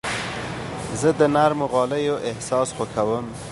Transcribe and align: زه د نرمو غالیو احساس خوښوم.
زه 0.99 1.09
د 1.19 1.21
نرمو 1.35 1.65
غالیو 1.73 2.21
احساس 2.29 2.67
خوښوم. 2.75 3.25